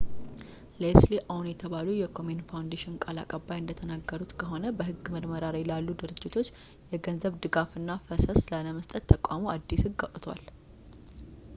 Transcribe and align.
leslie 0.83 1.19
aun 1.33 1.43
የተባሉት 1.49 1.97
የkomen 1.97 2.39
foundation 2.51 2.93
ቃል 3.03 3.17
አቀባይ 3.23 3.59
እንደተናገሩት 3.61 4.31
ከሆነ 4.43 4.71
በሕግ 4.79 5.05
ምርመራ 5.15 5.43
ላይ 5.55 5.65
ላሉ 5.71 5.95
ድርጅቶች 6.03 6.49
የገንዘብ 6.95 7.35
ድጋፍና 7.45 7.99
ፈሰስ 8.07 8.41
ላለመስጠት 8.53 9.05
ተቋሙ 9.13 9.43
አዲስ 9.55 9.83
ሕግ 9.89 9.99
አውጥቷል 10.09 10.43